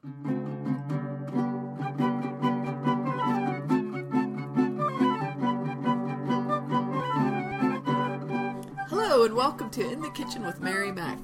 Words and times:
Hello 0.00 0.14
and 9.24 9.34
welcome 9.34 9.68
to 9.70 9.90
In 9.90 10.00
the 10.00 10.10
Kitchen 10.14 10.46
with 10.46 10.60
Mary 10.60 10.92
Mac. 10.92 11.18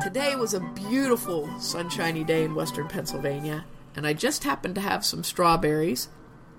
Today 0.00 0.36
was 0.36 0.54
a 0.54 0.60
beautiful 0.60 1.50
sunshiny 1.58 2.22
day 2.22 2.44
in 2.44 2.54
western 2.54 2.86
Pennsylvania, 2.86 3.64
and 3.96 4.06
I 4.06 4.12
just 4.12 4.44
happened 4.44 4.76
to 4.76 4.80
have 4.80 5.04
some 5.04 5.24
strawberries, 5.24 6.08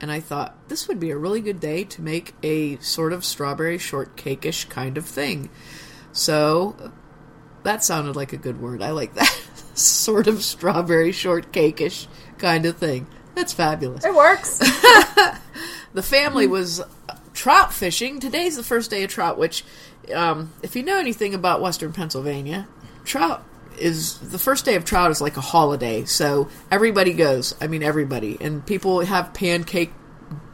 and 0.02 0.12
I 0.12 0.20
thought 0.20 0.68
this 0.68 0.90
would 0.90 1.00
be 1.00 1.12
a 1.12 1.18
really 1.18 1.40
good 1.40 1.62
day 1.62 1.86
to 1.86 2.02
make 2.02 2.34
a 2.44 2.78
sort 2.80 3.14
of 3.14 3.24
strawberry 3.24 3.78
shortcake-ish 3.78 4.66
kind 4.66 4.98
of 4.98 5.06
thing. 5.06 5.50
So 6.12 6.92
that 7.64 7.82
sounded 7.82 8.18
like 8.18 8.34
a 8.34 8.38
good 8.38 8.60
word. 8.60 8.82
I 8.82 8.92
like 8.92 9.14
that. 9.14 9.40
sort 9.74 10.28
of 10.28 10.44
strawberry 10.44 11.12
shortcake-ish 11.12 12.08
kind 12.38 12.66
of 12.66 12.78
thing. 12.78 13.08
That's 13.36 13.54
fabulous. 13.54 14.06
It 14.06 14.14
works. 14.14 14.60
The 15.94 16.04
family 16.04 16.48
was 16.48 16.82
trout 17.34 17.74
fishing. 17.74 18.20
Today's 18.20 18.58
the 18.58 18.64
first 18.64 18.90
day 18.90 19.04
of 19.04 19.12
trout, 19.12 19.38
which, 19.38 19.64
um, 20.14 20.52
if 20.64 20.76
you 20.76 20.84
know 20.84 20.98
anything 20.98 21.34
about 21.36 21.62
Western 21.62 21.94
Pennsylvania, 21.94 22.68
trout 23.06 23.44
is 23.78 24.18
the 24.20 24.40
first 24.40 24.66
day 24.66 24.76
of 24.76 24.86
trout 24.86 25.12
is 25.12 25.22
like 25.22 25.38
a 25.38 25.42
holiday. 25.42 26.06
So 26.06 26.50
everybody 26.72 27.14
goes. 27.14 27.56
I 27.62 27.68
mean, 27.68 27.84
everybody, 27.84 28.38
and 28.42 28.66
people 28.66 29.02
have 29.02 29.34
pancake 29.34 29.94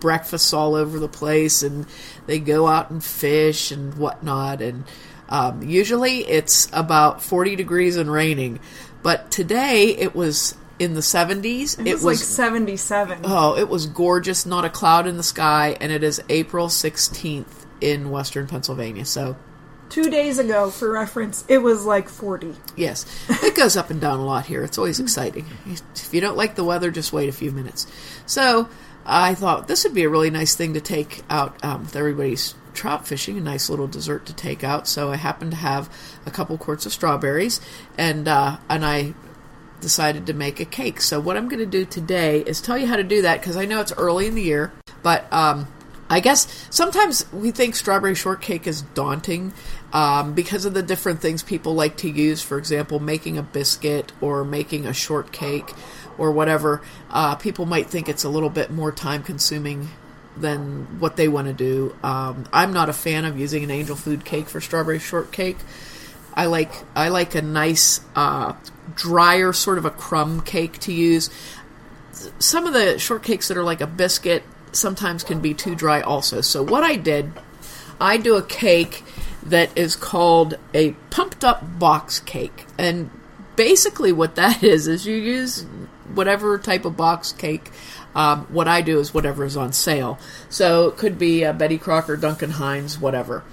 breakfasts 0.01 0.53
all 0.53 0.75
over 0.75 0.99
the 0.99 1.07
place, 1.07 1.63
and 1.63 1.85
they 2.25 2.39
go 2.39 2.67
out 2.67 2.91
and 2.91 3.03
fish 3.03 3.71
and 3.71 3.93
whatnot. 3.95 4.61
And 4.61 4.83
um, 5.29 5.63
usually 5.63 6.19
it's 6.27 6.67
about 6.73 7.21
forty 7.21 7.55
degrees 7.55 7.95
and 7.95 8.11
raining, 8.11 8.59
but 9.03 9.31
today 9.31 9.95
it 9.97 10.15
was 10.15 10.55
in 10.77 10.93
the 10.93 11.01
seventies. 11.01 11.77
It 11.77 11.95
was, 11.95 12.03
like 12.05 12.17
77. 12.17 13.19
Oh, 13.23 13.57
it 13.57 13.67
was 13.69 13.85
gorgeous, 13.85 14.45
not 14.45 14.65
a 14.65 14.69
cloud 14.69 15.07
in 15.07 15.17
the 15.17 15.23
sky, 15.23 15.77
and 15.81 15.91
it 15.91 16.03
is 16.03 16.21
April 16.29 16.67
16th 16.67 17.65
in 17.81 18.09
western 18.11 18.47
Pennsylvania. 18.47 19.05
So, 19.05 19.35
Two 19.89 20.09
days 20.11 20.37
ago, 20.37 20.69
for 20.69 20.91
reference, 20.91 21.43
it 21.47 21.57
was 21.57 21.83
like 21.83 22.09
40. 22.09 22.53
yes, 22.75 23.05
it 23.43 23.55
goes 23.55 23.75
up 23.75 23.89
and 23.89 23.99
down 23.99 24.19
a 24.19 24.25
lot 24.25 24.45
here. 24.45 24.63
It's 24.63 24.77
always 24.77 24.99
exciting. 24.99 25.45
If 25.65 26.13
you 26.13 26.21
don't 26.21 26.37
like 26.37 26.55
the 26.55 26.63
weather, 26.63 26.91
just 26.91 27.11
wait 27.11 27.27
a 27.27 27.31
few 27.33 27.51
minutes. 27.51 27.87
So, 28.25 28.69
I 29.05 29.33
thought 29.33 29.67
this 29.67 29.83
would 29.83 29.95
be 29.95 30.03
a 30.03 30.09
really 30.09 30.29
nice 30.29 30.55
thing 30.55 30.75
to 30.75 30.81
take 30.81 31.23
out 31.29 31.63
um, 31.65 31.81
with 31.81 31.95
everybody's 31.95 32.53
trout 32.79 33.07
fishing, 33.07 33.37
a 33.37 33.41
nice 33.41 33.69
little 33.69 33.87
dessert 33.87 34.25
to 34.27 34.33
take 34.33 34.63
out. 34.63 34.87
So, 34.87 35.11
I 35.11 35.17
happened 35.17 35.51
to 35.51 35.57
have 35.57 35.93
a 36.25 36.31
couple 36.31 36.57
quarts 36.57 36.85
of 36.85 36.93
strawberries, 36.93 37.59
and 37.97 38.27
uh, 38.27 38.57
and 38.69 38.85
I 38.85 39.13
decided 39.81 40.27
to 40.27 40.33
make 40.33 40.59
a 40.59 40.65
cake. 40.65 41.01
So 41.01 41.19
what 41.19 41.37
I'm 41.37 41.47
going 41.47 41.59
to 41.59 41.65
do 41.65 41.85
today 41.85 42.39
is 42.41 42.61
tell 42.61 42.77
you 42.77 42.87
how 42.87 42.95
to 42.95 43.03
do 43.03 43.21
that 43.23 43.39
because 43.39 43.57
I 43.57 43.65
know 43.65 43.79
it's 43.81 43.93
early 43.93 44.27
in 44.27 44.35
the 44.35 44.41
year, 44.41 44.71
but 45.01 45.31
um, 45.31 45.67
I 46.09 46.19
guess 46.19 46.67
sometimes 46.69 47.31
we 47.31 47.51
think 47.51 47.75
strawberry 47.75 48.15
shortcake 48.15 48.67
is 48.67 48.81
daunting 48.81 49.53
um, 49.93 50.33
because 50.33 50.65
of 50.65 50.73
the 50.73 50.83
different 50.83 51.21
things 51.21 51.43
people 51.43 51.75
like 51.75 51.97
to 51.97 52.09
use. 52.09 52.41
For 52.41 52.57
example, 52.57 52.99
making 52.99 53.37
a 53.37 53.43
biscuit 53.43 54.11
or 54.21 54.43
making 54.43 54.85
a 54.85 54.93
shortcake 54.93 55.71
or 56.17 56.31
whatever. 56.31 56.81
Uh, 57.09 57.35
people 57.35 57.65
might 57.65 57.87
think 57.87 58.09
it's 58.09 58.23
a 58.23 58.29
little 58.29 58.49
bit 58.49 58.71
more 58.71 58.91
time 58.91 59.23
consuming 59.23 59.89
than 60.39 60.99
what 60.99 61.15
they 61.15 61.27
want 61.27 61.47
to 61.47 61.53
do. 61.53 61.95
Um, 62.03 62.45
I'm 62.53 62.73
not 62.73 62.89
a 62.89 62.93
fan 62.93 63.25
of 63.25 63.39
using 63.39 63.63
an 63.63 63.71
angel 63.71 63.95
food 63.95 64.25
cake 64.25 64.47
for 64.47 64.61
strawberry 64.61 64.99
shortcake. 64.99 65.57
I 66.33 66.45
like 66.45 66.71
I 66.95 67.09
like 67.09 67.35
a 67.35 67.41
nice 67.41 68.01
uh, 68.15 68.53
drier 68.95 69.53
sort 69.53 69.77
of 69.77 69.85
a 69.85 69.91
crumb 69.91 70.41
cake 70.41 70.79
to 70.79 70.93
use. 70.93 71.29
Some 72.39 72.65
of 72.65 72.73
the 72.73 72.95
shortcakes 72.95 73.47
that 73.47 73.57
are 73.57 73.63
like 73.63 73.81
a 73.81 73.87
biscuit 73.87 74.43
sometimes 74.71 75.23
can 75.23 75.39
be 75.39 75.53
too 75.53 75.75
dry 75.75 76.01
also. 76.01 76.41
So 76.41 76.63
what 76.63 76.83
I 76.83 76.95
did, 76.95 77.31
I 77.99 78.17
do 78.17 78.35
a 78.35 78.43
cake 78.43 79.03
that 79.43 79.75
is 79.77 79.95
called 79.95 80.55
a 80.73 80.91
pumped 81.09 81.43
up 81.43 81.79
box 81.79 82.19
cake. 82.19 82.65
And 82.77 83.09
basically 83.55 84.11
what 84.11 84.35
that 84.35 84.63
is 84.73 84.87
is 84.87 85.05
you 85.05 85.15
use 85.15 85.65
whatever 86.19 86.57
type 86.57 86.85
of 86.85 86.97
box 86.97 87.31
cake 87.31 87.71
um, 88.13 88.45
what 88.47 88.67
I 88.67 88.81
do 88.81 88.99
is 88.99 89.13
whatever 89.13 89.45
is 89.45 89.55
on 89.55 89.71
sale. 89.71 90.19
So 90.49 90.89
it 90.89 90.97
could 90.97 91.17
be 91.17 91.43
a 91.43 91.53
Betty 91.53 91.77
Crocker, 91.77 92.17
Duncan 92.17 92.51
Hines, 92.51 92.99
whatever 92.99 93.43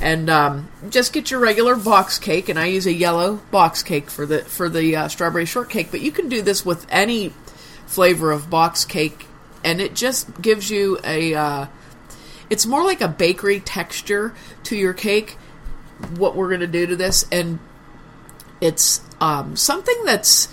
and 0.00 0.28
um, 0.28 0.68
just 0.90 1.12
get 1.12 1.30
your 1.30 1.40
regular 1.40 1.76
box 1.76 2.18
cake. 2.18 2.48
And 2.48 2.58
I 2.58 2.66
use 2.66 2.86
a 2.86 2.92
yellow 2.92 3.36
box 3.50 3.82
cake 3.82 4.10
for 4.10 4.26
the 4.26 4.40
for 4.40 4.68
the 4.68 4.96
uh, 4.96 5.08
strawberry 5.08 5.46
shortcake. 5.46 5.90
But 5.90 6.00
you 6.00 6.10
can 6.10 6.28
do 6.28 6.42
this 6.42 6.64
with 6.66 6.86
any 6.90 7.32
flavor 7.86 8.32
of 8.32 8.50
box 8.50 8.84
cake, 8.84 9.26
and 9.64 9.80
it 9.80 9.94
just 9.94 10.40
gives 10.40 10.70
you 10.70 10.98
a. 11.04 11.34
Uh, 11.34 11.66
it's 12.50 12.66
more 12.66 12.84
like 12.84 13.00
a 13.00 13.08
bakery 13.08 13.60
texture 13.60 14.34
to 14.64 14.76
your 14.76 14.92
cake. 14.92 15.38
What 16.16 16.34
we're 16.34 16.48
going 16.48 16.60
to 16.60 16.66
do 16.66 16.86
to 16.86 16.96
this, 16.96 17.24
and 17.30 17.60
it's 18.60 19.00
um, 19.20 19.56
something 19.56 20.04
that's 20.04 20.48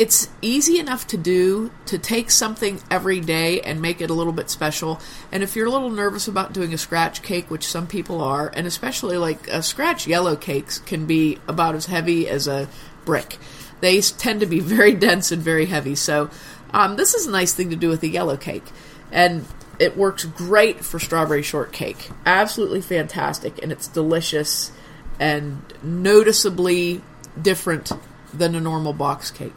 it's 0.00 0.30
easy 0.40 0.78
enough 0.78 1.06
to 1.08 1.18
do 1.18 1.70
to 1.84 1.98
take 1.98 2.30
something 2.30 2.80
every 2.90 3.20
day 3.20 3.60
and 3.60 3.82
make 3.82 4.00
it 4.00 4.08
a 4.08 4.14
little 4.14 4.32
bit 4.32 4.48
special. 4.48 4.98
And 5.30 5.42
if 5.42 5.54
you're 5.54 5.66
a 5.66 5.70
little 5.70 5.90
nervous 5.90 6.26
about 6.26 6.54
doing 6.54 6.72
a 6.72 6.78
scratch 6.78 7.20
cake, 7.20 7.50
which 7.50 7.66
some 7.66 7.86
people 7.86 8.22
are, 8.22 8.50
and 8.56 8.66
especially 8.66 9.18
like 9.18 9.46
a 9.48 9.62
scratch 9.62 10.06
yellow 10.06 10.36
cakes 10.36 10.78
can 10.78 11.04
be 11.04 11.38
about 11.46 11.74
as 11.74 11.84
heavy 11.84 12.26
as 12.30 12.48
a 12.48 12.66
brick. 13.04 13.36
They 13.82 14.00
tend 14.00 14.40
to 14.40 14.46
be 14.46 14.60
very 14.60 14.94
dense 14.94 15.32
and 15.32 15.42
very 15.42 15.66
heavy. 15.66 15.94
So 15.96 16.30
um, 16.72 16.96
this 16.96 17.12
is 17.12 17.26
a 17.26 17.30
nice 17.30 17.52
thing 17.52 17.68
to 17.68 17.76
do 17.76 17.90
with 17.90 18.02
a 18.02 18.08
yellow 18.08 18.38
cake, 18.38 18.64
and 19.12 19.44
it 19.78 19.98
works 19.98 20.24
great 20.24 20.82
for 20.82 20.98
strawberry 20.98 21.42
shortcake. 21.42 22.08
Absolutely 22.24 22.80
fantastic, 22.80 23.62
and 23.62 23.70
it's 23.70 23.86
delicious 23.86 24.72
and 25.18 25.62
noticeably 25.82 27.02
different 27.40 27.92
than 28.32 28.54
a 28.54 28.60
normal 28.60 28.94
box 28.94 29.30
cake 29.30 29.52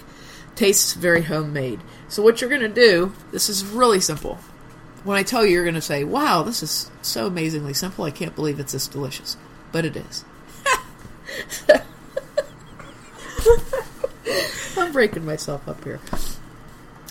tastes 0.55 0.93
very 0.93 1.23
homemade. 1.23 1.79
So 2.07 2.21
what 2.23 2.41
you're 2.41 2.49
going 2.49 2.61
to 2.61 2.67
do, 2.69 3.13
this 3.31 3.49
is 3.49 3.65
really 3.65 3.99
simple. 3.99 4.37
When 5.03 5.17
I 5.17 5.23
tell 5.23 5.45
you, 5.45 5.53
you're 5.53 5.63
going 5.63 5.75
to 5.75 5.81
say, 5.81 6.03
"Wow, 6.03 6.43
this 6.43 6.63
is 6.63 6.89
so 7.01 7.27
amazingly 7.27 7.73
simple. 7.73 8.05
I 8.05 8.11
can't 8.11 8.35
believe 8.35 8.59
it's 8.59 8.73
this 8.73 8.87
delicious." 8.87 9.35
But 9.71 9.85
it 9.85 9.95
is. 9.95 10.23
I'm 14.77 14.91
breaking 14.91 15.25
myself 15.25 15.67
up 15.67 15.83
here. 15.83 15.99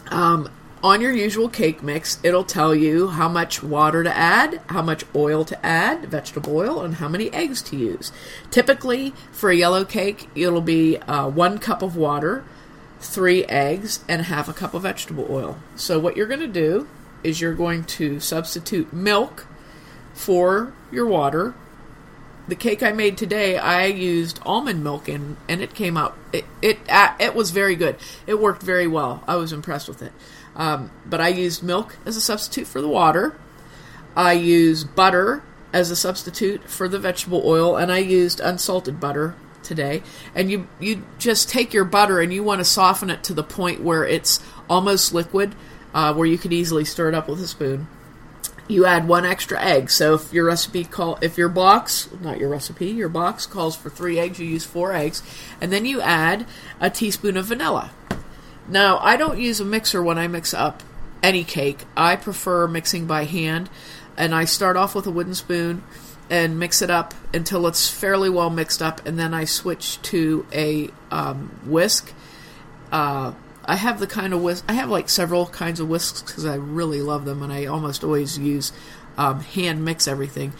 Um, 0.08 0.48
on 0.82 1.00
your 1.00 1.12
usual 1.12 1.48
cake 1.48 1.82
mix, 1.82 2.18
it'll 2.24 2.42
tell 2.42 2.74
you 2.74 3.08
how 3.08 3.28
much 3.28 3.62
water 3.62 4.02
to 4.02 4.16
add, 4.16 4.60
how 4.68 4.82
much 4.82 5.04
oil 5.14 5.44
to 5.44 5.64
add, 5.64 6.06
vegetable 6.06 6.56
oil, 6.56 6.80
and 6.82 6.96
how 6.96 7.08
many 7.08 7.32
eggs 7.32 7.62
to 7.62 7.76
use. 7.76 8.10
Typically, 8.50 9.14
for 9.30 9.50
a 9.50 9.54
yellow 9.54 9.84
cake, 9.84 10.28
it'll 10.34 10.60
be 10.60 10.96
uh, 10.98 11.28
one 11.28 11.58
cup 11.58 11.82
of 11.82 11.96
water, 11.96 12.44
three 13.02 13.44
eggs, 13.44 14.04
and 14.08 14.22
half 14.22 14.48
a 14.48 14.52
cup 14.52 14.74
of 14.74 14.82
vegetable 14.82 15.26
oil. 15.28 15.58
So, 15.76 15.98
what 15.98 16.16
you're 16.16 16.26
going 16.26 16.40
to 16.40 16.46
do 16.46 16.88
is 17.22 17.40
you're 17.40 17.54
going 17.54 17.84
to 17.84 18.20
substitute 18.20 18.92
milk 18.92 19.46
for 20.14 20.72
your 20.90 21.06
water. 21.06 21.54
The 22.48 22.54
cake 22.56 22.82
I 22.82 22.92
made 22.92 23.16
today, 23.16 23.56
I 23.56 23.86
used 23.86 24.40
almond 24.44 24.82
milk 24.82 25.08
in, 25.08 25.36
and 25.48 25.60
it 25.62 25.74
came 25.74 25.96
out. 25.96 26.16
It 26.32 26.44
it 26.60 26.78
uh, 26.88 27.14
it 27.20 27.34
was 27.34 27.50
very 27.50 27.76
good. 27.76 27.96
It 28.26 28.40
worked 28.40 28.62
very 28.62 28.86
well. 28.86 29.22
I 29.26 29.36
was 29.36 29.52
impressed 29.52 29.88
with 29.88 30.02
it. 30.02 30.12
Um, 30.54 30.90
but 31.06 31.20
I 31.20 31.28
used 31.28 31.62
milk 31.62 31.96
as 32.04 32.16
a 32.16 32.20
substitute 32.20 32.66
for 32.66 32.80
the 32.80 32.88
water. 32.88 33.36
I 34.14 34.32
used 34.32 34.94
butter 34.94 35.42
as 35.72 35.90
a 35.90 35.96
substitute 35.96 36.68
for 36.68 36.88
the 36.88 36.98
vegetable 36.98 37.42
oil, 37.44 37.76
and 37.76 37.90
I 37.90 37.98
used 37.98 38.40
unsalted 38.40 39.00
butter 39.00 39.34
today. 39.62 40.02
And 40.34 40.50
you 40.50 40.68
you 40.80 41.04
just 41.18 41.48
take 41.48 41.72
your 41.72 41.84
butter 41.84 42.20
and 42.20 42.32
you 42.32 42.42
want 42.42 42.60
to 42.60 42.64
soften 42.64 43.10
it 43.10 43.22
to 43.24 43.34
the 43.34 43.42
point 43.42 43.82
where 43.82 44.04
it's 44.04 44.40
almost 44.68 45.14
liquid, 45.14 45.54
uh, 45.94 46.14
where 46.14 46.26
you 46.26 46.38
could 46.38 46.52
easily 46.52 46.84
stir 46.84 47.08
it 47.08 47.14
up 47.14 47.28
with 47.28 47.40
a 47.40 47.46
spoon. 47.46 47.88
You 48.68 48.86
add 48.86 49.08
one 49.08 49.26
extra 49.26 49.60
egg. 49.60 49.90
So 49.90 50.14
if 50.14 50.32
your 50.32 50.46
recipe 50.46 50.84
call 50.84 51.18
if 51.20 51.36
your 51.36 51.48
box 51.48 52.08
not 52.20 52.38
your 52.38 52.48
recipe 52.48 52.86
your 52.86 53.08
box 53.08 53.46
calls 53.46 53.76
for 53.76 53.90
three 53.90 54.18
eggs, 54.18 54.38
you 54.38 54.46
use 54.46 54.64
four 54.64 54.92
eggs, 54.92 55.22
and 55.60 55.72
then 55.72 55.84
you 55.84 56.00
add 56.00 56.46
a 56.80 56.90
teaspoon 56.90 57.36
of 57.36 57.46
vanilla. 57.46 57.90
Now 58.68 58.98
I 58.98 59.16
don't 59.16 59.38
use 59.38 59.60
a 59.60 59.64
mixer 59.64 60.02
when 60.02 60.18
I 60.18 60.28
mix 60.28 60.54
up 60.54 60.82
any 61.22 61.44
cake. 61.44 61.84
I 61.96 62.16
prefer 62.16 62.66
mixing 62.66 63.06
by 63.06 63.24
hand, 63.24 63.70
and 64.16 64.34
I 64.34 64.44
start 64.44 64.76
off 64.76 64.94
with 64.94 65.06
a 65.06 65.10
wooden 65.10 65.34
spoon 65.34 65.82
and 66.32 66.58
mix 66.58 66.80
it 66.80 66.88
up 66.88 67.12
until 67.34 67.66
it's 67.66 67.90
fairly 67.90 68.30
well 68.30 68.48
mixed 68.48 68.80
up, 68.80 69.06
and 69.06 69.18
then 69.18 69.34
I 69.34 69.44
switch 69.44 70.00
to 70.02 70.46
a 70.50 70.88
um, 71.10 71.60
whisk. 71.66 72.10
Uh, 72.90 73.34
I 73.66 73.76
have 73.76 74.00
the 74.00 74.06
kind 74.06 74.32
of 74.32 74.42
whisk. 74.42 74.64
I 74.66 74.72
have 74.72 74.88
like 74.88 75.10
several 75.10 75.44
kinds 75.46 75.78
of 75.78 75.90
whisks 75.90 76.22
because 76.22 76.46
I 76.46 76.54
really 76.54 77.02
love 77.02 77.26
them, 77.26 77.42
and 77.42 77.52
I 77.52 77.66
almost 77.66 78.02
always 78.02 78.38
use 78.38 78.72
um, 79.18 79.40
hand 79.40 79.84
mix 79.84 80.08
everything. 80.08 80.54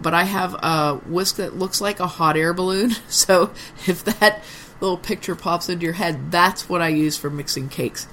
But 0.00 0.14
I 0.14 0.22
have 0.22 0.54
a 0.54 0.94
whisk 1.04 1.36
that 1.36 1.56
looks 1.56 1.80
like 1.80 1.98
a 1.98 2.06
hot 2.06 2.36
air 2.36 2.54
balloon. 2.54 2.92
So 3.08 3.50
if 3.88 4.04
that 4.04 4.42
little 4.80 4.96
picture 4.96 5.36
pops 5.36 5.68
into 5.68 5.84
your 5.84 5.94
head. 5.94 6.30
That's 6.30 6.68
what 6.68 6.80
I 6.80 6.88
use 6.88 7.16
for 7.16 7.30
mixing 7.30 7.68
cakes. 7.68 8.06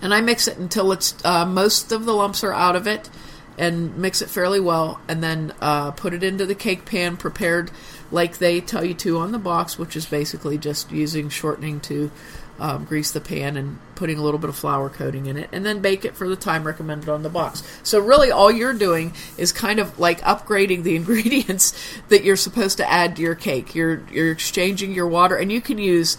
And 0.00 0.14
I 0.14 0.20
mix 0.20 0.48
it 0.48 0.56
until 0.56 0.92
it's 0.92 1.14
uh, 1.24 1.44
most 1.44 1.92
of 1.92 2.04
the 2.04 2.14
lumps 2.14 2.44
are 2.44 2.52
out 2.52 2.76
of 2.76 2.86
it, 2.86 3.08
and 3.56 3.96
mix 3.96 4.22
it 4.22 4.28
fairly 4.28 4.60
well, 4.60 5.00
and 5.08 5.22
then 5.22 5.54
uh, 5.60 5.92
put 5.92 6.12
it 6.12 6.22
into 6.22 6.46
the 6.46 6.54
cake 6.54 6.84
pan 6.84 7.16
prepared 7.16 7.70
like 8.10 8.38
they 8.38 8.60
tell 8.60 8.84
you 8.84 8.94
to 8.94 9.18
on 9.18 9.32
the 9.32 9.38
box, 9.38 9.78
which 9.78 9.96
is 9.96 10.06
basically 10.06 10.58
just 10.58 10.90
using 10.90 11.28
shortening 11.28 11.80
to 11.80 12.10
um, 12.58 12.84
grease 12.84 13.10
the 13.10 13.20
pan 13.20 13.56
and 13.56 13.78
putting 13.96 14.18
a 14.18 14.22
little 14.22 14.38
bit 14.38 14.48
of 14.48 14.56
flour 14.56 14.88
coating 14.88 15.26
in 15.26 15.36
it, 15.36 15.48
and 15.52 15.66
then 15.66 15.80
bake 15.80 16.04
it 16.04 16.16
for 16.16 16.28
the 16.28 16.36
time 16.36 16.64
recommended 16.64 17.08
on 17.08 17.22
the 17.22 17.28
box. 17.28 17.62
So, 17.82 17.98
really, 17.98 18.30
all 18.30 18.50
you're 18.50 18.74
doing 18.74 19.12
is 19.36 19.52
kind 19.52 19.80
of 19.80 19.98
like 19.98 20.20
upgrading 20.20 20.84
the 20.84 20.96
ingredients 20.96 21.74
that 22.08 22.24
you're 22.24 22.36
supposed 22.36 22.76
to 22.78 22.90
add 22.90 23.16
to 23.16 23.22
your 23.22 23.34
cake. 23.34 23.74
You're 23.74 24.02
you're 24.10 24.30
exchanging 24.30 24.92
your 24.92 25.08
water, 25.08 25.36
and 25.36 25.50
you 25.50 25.60
can 25.60 25.78
use 25.78 26.18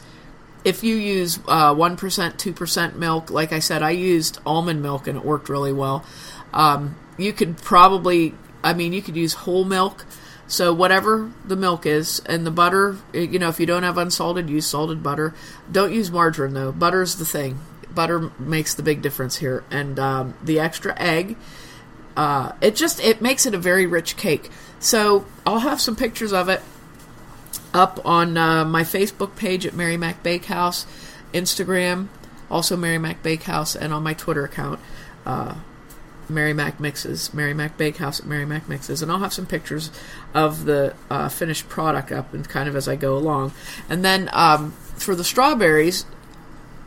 if 0.65 0.83
you 0.83 0.95
use 0.95 1.39
uh, 1.47 1.73
one 1.73 1.95
two 1.95 2.53
percent 2.53 2.97
milk. 2.97 3.29
Like 3.29 3.53
I 3.53 3.59
said, 3.59 3.81
I 3.81 3.91
used 3.91 4.39
almond 4.45 4.81
milk, 4.81 5.07
and 5.07 5.17
it 5.17 5.23
worked 5.23 5.47
really 5.47 5.73
well. 5.73 6.03
Um, 6.53 6.95
you 7.17 7.33
could 7.33 7.57
probably, 7.57 8.33
I 8.63 8.73
mean, 8.73 8.93
you 8.93 9.01
could 9.01 9.15
use 9.15 9.33
whole 9.33 9.65
milk. 9.65 10.05
So 10.47 10.73
whatever 10.73 11.31
the 11.43 11.55
milk 11.55 11.85
is, 11.85 12.19
and 12.27 12.45
the 12.45 12.51
butter, 12.51 12.97
you 13.13 13.39
know, 13.39 13.49
if 13.49 13.59
you 13.59 13.65
don't 13.65 13.83
have 13.83 13.97
unsalted, 13.97 14.49
use 14.49 14.67
salted 14.67 15.01
butter. 15.01 15.33
Don't 15.71 15.91
use 15.91 16.11
margarine 16.11 16.53
though. 16.53 16.71
Butter's 16.71 17.15
the 17.15 17.25
thing. 17.25 17.59
Butter 17.93 18.31
makes 18.37 18.75
the 18.75 18.83
big 18.83 19.01
difference 19.01 19.37
here, 19.37 19.63
and 19.71 19.97
um, 19.97 20.35
the 20.43 20.59
extra 20.59 20.93
egg. 20.99 21.35
Uh, 22.15 22.51
it 22.61 22.75
just 22.75 22.99
it 23.03 23.21
makes 23.21 23.45
it 23.45 23.55
a 23.55 23.57
very 23.57 23.87
rich 23.87 24.17
cake. 24.17 24.51
So 24.79 25.25
I'll 25.47 25.59
have 25.59 25.81
some 25.81 25.95
pictures 25.95 26.31
of 26.31 26.47
it 26.47 26.61
up 27.73 28.05
on 28.05 28.37
uh, 28.37 28.65
my 28.65 28.83
Facebook 28.83 29.35
page 29.35 29.65
at 29.65 29.73
Mary 29.73 29.97
Mac 29.97 30.21
Bakehouse, 30.21 30.85
Instagram, 31.33 32.07
also 32.51 32.77
Mary 32.77 32.99
Mac 32.99 33.23
Bakehouse, 33.23 33.75
and 33.75 33.91
on 33.91 34.03
my 34.03 34.13
Twitter 34.13 34.45
account. 34.45 34.79
Uh, 35.25 35.55
Mary 36.29 36.53
Mac 36.53 36.79
Mixes, 36.79 37.33
Mary 37.33 37.53
Mac 37.53 37.77
Bakehouse 37.77 38.19
at 38.19 38.25
Mary 38.25 38.45
Mac 38.45 38.67
Mixes, 38.67 39.01
and 39.01 39.11
I'll 39.11 39.19
have 39.19 39.33
some 39.33 39.45
pictures 39.45 39.91
of 40.33 40.65
the 40.65 40.95
uh, 41.09 41.29
finished 41.29 41.69
product 41.69 42.11
up 42.11 42.33
and 42.33 42.47
kind 42.47 42.67
of 42.67 42.75
as 42.75 42.87
I 42.87 42.95
go 42.95 43.17
along. 43.17 43.53
And 43.89 44.03
then 44.03 44.29
um, 44.33 44.71
for 44.95 45.15
the 45.15 45.23
strawberries, 45.23 46.05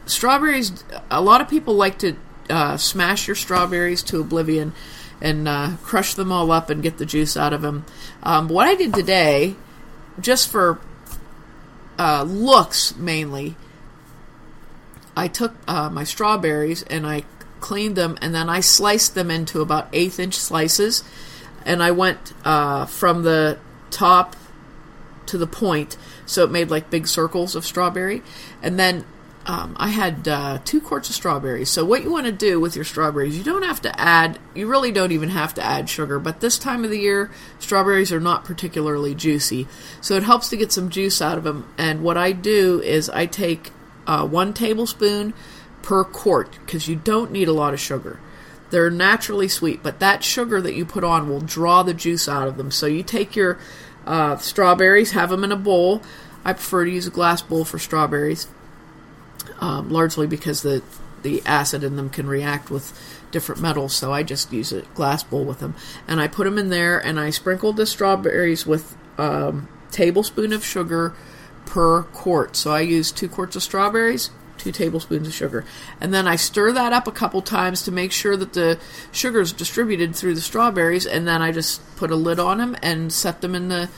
strawberries, 0.06 0.84
a 1.10 1.20
lot 1.20 1.40
of 1.40 1.48
people 1.48 1.74
like 1.74 1.98
to 1.98 2.16
uh, 2.50 2.76
smash 2.76 3.26
your 3.26 3.36
strawberries 3.36 4.02
to 4.04 4.20
oblivion 4.20 4.72
and 5.20 5.48
uh, 5.48 5.72
crush 5.82 6.14
them 6.14 6.30
all 6.30 6.50
up 6.50 6.70
and 6.70 6.82
get 6.82 6.98
the 6.98 7.06
juice 7.06 7.36
out 7.36 7.52
of 7.52 7.62
them. 7.62 7.84
Um, 8.22 8.48
what 8.48 8.68
I 8.68 8.74
did 8.74 8.94
today, 8.94 9.56
just 10.20 10.48
for 10.48 10.80
uh, 11.98 12.22
looks 12.22 12.96
mainly, 12.96 13.56
I 15.16 15.26
took 15.26 15.54
uh, 15.66 15.90
my 15.90 16.04
strawberries 16.04 16.84
and 16.84 17.06
I 17.06 17.24
cleaned 17.60 17.96
them, 17.96 18.18
and 18.20 18.34
then 18.34 18.48
I 18.48 18.60
sliced 18.60 19.14
them 19.14 19.30
into 19.30 19.60
about 19.60 19.88
eighth 19.92 20.18
inch 20.18 20.34
slices. 20.34 21.02
And 21.64 21.82
I 21.82 21.90
went 21.90 22.32
uh, 22.44 22.86
from 22.86 23.22
the 23.22 23.58
top 23.90 24.36
to 25.26 25.36
the 25.36 25.46
point, 25.46 25.96
so 26.24 26.44
it 26.44 26.50
made 26.50 26.70
like 26.70 26.90
big 26.90 27.06
circles 27.06 27.54
of 27.54 27.64
strawberry. 27.64 28.22
And 28.62 28.78
then 28.78 29.04
um, 29.48 29.74
I 29.78 29.88
had 29.88 30.28
uh, 30.28 30.58
two 30.66 30.78
quarts 30.78 31.08
of 31.08 31.14
strawberries. 31.14 31.70
So, 31.70 31.82
what 31.82 32.02
you 32.02 32.12
want 32.12 32.26
to 32.26 32.32
do 32.32 32.60
with 32.60 32.76
your 32.76 32.84
strawberries, 32.84 33.36
you 33.36 33.42
don't 33.42 33.64
have 33.64 33.80
to 33.82 34.00
add, 34.00 34.38
you 34.54 34.66
really 34.66 34.92
don't 34.92 35.10
even 35.10 35.30
have 35.30 35.54
to 35.54 35.64
add 35.64 35.88
sugar, 35.88 36.18
but 36.18 36.40
this 36.40 36.58
time 36.58 36.84
of 36.84 36.90
the 36.90 36.98
year, 36.98 37.30
strawberries 37.58 38.12
are 38.12 38.20
not 38.20 38.44
particularly 38.44 39.14
juicy. 39.14 39.66
So, 40.02 40.16
it 40.16 40.22
helps 40.22 40.50
to 40.50 40.58
get 40.58 40.70
some 40.70 40.90
juice 40.90 41.22
out 41.22 41.38
of 41.38 41.44
them. 41.44 41.66
And 41.78 42.02
what 42.02 42.18
I 42.18 42.32
do 42.32 42.82
is 42.82 43.08
I 43.08 43.24
take 43.24 43.70
uh, 44.06 44.26
one 44.26 44.52
tablespoon 44.52 45.32
per 45.88 46.04
quart 46.04 46.58
because 46.66 46.86
you 46.86 46.94
don't 46.94 47.32
need 47.32 47.48
a 47.48 47.52
lot 47.52 47.72
of 47.72 47.80
sugar. 47.80 48.20
They're 48.68 48.90
naturally 48.90 49.48
sweet, 49.48 49.82
but 49.82 50.00
that 50.00 50.22
sugar 50.22 50.60
that 50.60 50.74
you 50.74 50.84
put 50.84 51.02
on 51.02 51.30
will 51.30 51.40
draw 51.40 51.82
the 51.82 51.94
juice 51.94 52.28
out 52.28 52.46
of 52.46 52.58
them. 52.58 52.70
So 52.70 52.84
you 52.84 53.02
take 53.02 53.34
your 53.34 53.58
uh, 54.04 54.36
strawberries, 54.36 55.12
have 55.12 55.30
them 55.30 55.44
in 55.44 55.50
a 55.50 55.56
bowl. 55.56 56.02
I 56.44 56.52
prefer 56.52 56.84
to 56.84 56.90
use 56.90 57.06
a 57.06 57.10
glass 57.10 57.40
bowl 57.40 57.64
for 57.64 57.78
strawberries, 57.78 58.48
um, 59.60 59.88
largely 59.88 60.26
because 60.26 60.60
the 60.60 60.82
the 61.22 61.42
acid 61.46 61.82
in 61.82 61.96
them 61.96 62.10
can 62.10 62.26
react 62.26 62.70
with 62.70 62.92
different 63.30 63.62
metals. 63.62 63.94
So 63.96 64.12
I 64.12 64.22
just 64.22 64.52
use 64.52 64.72
a 64.72 64.82
glass 64.92 65.22
bowl 65.22 65.46
with 65.46 65.60
them, 65.60 65.74
and 66.06 66.20
I 66.20 66.28
put 66.28 66.44
them 66.44 66.58
in 66.58 66.68
there, 66.68 66.98
and 66.98 67.18
I 67.18 67.30
sprinkled 67.30 67.78
the 67.78 67.86
strawberries 67.86 68.66
with 68.66 68.94
um, 69.16 69.68
tablespoon 69.90 70.52
of 70.52 70.62
sugar 70.62 71.14
per 71.64 72.02
quart. 72.02 72.56
So 72.56 72.72
I 72.72 72.80
use 72.80 73.10
two 73.10 73.28
quarts 73.30 73.56
of 73.56 73.62
strawberries, 73.62 74.28
two 74.58 74.72
tablespoons 74.72 75.26
of 75.26 75.34
sugar. 75.34 75.64
And 76.00 76.12
then 76.12 76.26
I 76.28 76.36
stir 76.36 76.72
that 76.72 76.92
up 76.92 77.06
a 77.06 77.12
couple 77.12 77.42
times 77.42 77.82
to 77.82 77.92
make 77.92 78.12
sure 78.12 78.36
that 78.36 78.52
the 78.52 78.78
sugar 79.12 79.40
is 79.40 79.52
distributed 79.52 80.14
through 80.14 80.34
the 80.34 80.40
strawberries. 80.40 81.06
And 81.06 81.26
then 81.26 81.42
I 81.42 81.52
just 81.52 81.80
put 81.96 82.10
a 82.10 82.16
lid 82.16 82.38
on 82.38 82.58
them 82.58 82.76
and 82.82 83.12
set 83.12 83.40
them 83.40 83.54
in 83.54 83.68
the 83.68 83.88